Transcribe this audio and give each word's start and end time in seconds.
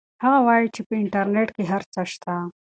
هغه 0.23 0.39
وایي 0.47 0.67
چې 0.75 0.81
انټرنیټ 1.01 1.49
کې 1.55 1.63
هر 1.71 1.81
څه 1.93 2.01
شته. 2.11 2.33